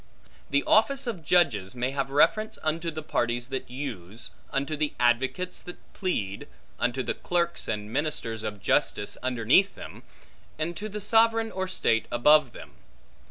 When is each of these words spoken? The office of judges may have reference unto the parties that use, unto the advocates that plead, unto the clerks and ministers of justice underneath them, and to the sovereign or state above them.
The 0.49 0.63
office 0.63 1.05
of 1.05 1.23
judges 1.23 1.75
may 1.75 1.91
have 1.91 2.09
reference 2.09 2.57
unto 2.63 2.89
the 2.89 3.03
parties 3.03 3.49
that 3.49 3.69
use, 3.69 4.31
unto 4.51 4.75
the 4.75 4.93
advocates 4.99 5.61
that 5.61 5.77
plead, 5.93 6.47
unto 6.79 7.03
the 7.03 7.13
clerks 7.13 7.67
and 7.67 7.93
ministers 7.93 8.41
of 8.41 8.63
justice 8.63 9.15
underneath 9.21 9.75
them, 9.75 10.01
and 10.57 10.75
to 10.75 10.89
the 10.89 11.01
sovereign 11.01 11.51
or 11.51 11.67
state 11.67 12.07
above 12.11 12.51
them. 12.53 12.71